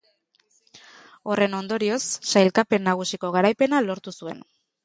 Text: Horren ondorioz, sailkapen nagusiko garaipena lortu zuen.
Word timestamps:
Horren 1.33 1.53
ondorioz, 1.59 2.01
sailkapen 2.31 2.85
nagusiko 2.91 3.33
garaipena 3.37 3.87
lortu 3.91 4.19
zuen. 4.23 4.43